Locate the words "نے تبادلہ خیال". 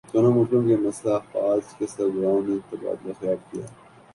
2.47-3.39